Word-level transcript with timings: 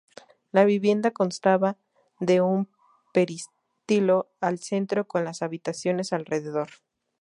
La 0.51 0.65
vivienda 0.65 1.11
constaba 1.11 1.77
de 2.19 2.41
un 2.41 2.67
peristilo 3.13 4.31
al 4.41 4.57
centro, 4.57 5.07
con 5.07 5.23
las 5.23 5.43
habitaciones 5.43 6.11
alrededor. 6.11 6.69